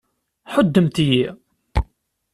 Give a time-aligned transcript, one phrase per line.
[0.53, 1.25] Ḥuddemt-iyi!